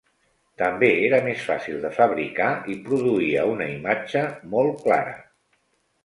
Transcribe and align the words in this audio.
També 0.59 0.87
era 1.07 1.17
més 1.25 1.41
fàcil 1.49 1.75
de 1.83 1.91
fabricar 1.97 2.47
i 2.75 2.77
produïa 2.87 3.43
una 3.51 3.67
imatge 3.73 4.23
molt 4.55 4.81
clara. 4.87 5.13